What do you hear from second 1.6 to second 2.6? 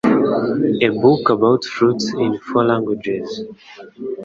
fruits in